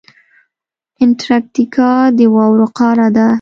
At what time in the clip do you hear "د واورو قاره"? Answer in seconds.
2.17-3.07